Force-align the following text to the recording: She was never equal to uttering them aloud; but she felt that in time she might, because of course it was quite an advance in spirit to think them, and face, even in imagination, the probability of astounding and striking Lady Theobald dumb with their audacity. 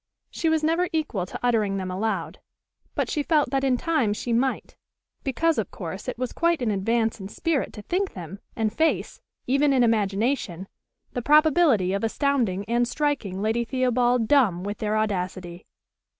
She 0.31 0.49
was 0.49 0.63
never 0.63 0.89
equal 0.91 1.27
to 1.27 1.39
uttering 1.45 1.77
them 1.77 1.91
aloud; 1.91 2.39
but 2.95 3.07
she 3.07 3.21
felt 3.21 3.51
that 3.51 3.63
in 3.63 3.77
time 3.77 4.13
she 4.13 4.33
might, 4.33 4.75
because 5.23 5.59
of 5.59 5.69
course 5.69 6.07
it 6.07 6.17
was 6.17 6.33
quite 6.33 6.59
an 6.63 6.71
advance 6.71 7.19
in 7.19 7.27
spirit 7.27 7.71
to 7.73 7.83
think 7.83 8.13
them, 8.13 8.39
and 8.55 8.73
face, 8.73 9.21
even 9.45 9.71
in 9.71 9.83
imagination, 9.83 10.67
the 11.13 11.21
probability 11.21 11.93
of 11.93 12.03
astounding 12.03 12.65
and 12.65 12.87
striking 12.87 13.43
Lady 13.43 13.63
Theobald 13.63 14.27
dumb 14.27 14.63
with 14.63 14.79
their 14.79 14.97
audacity. 14.97 15.67